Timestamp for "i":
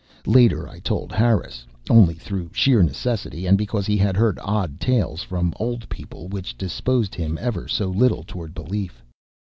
0.67-0.79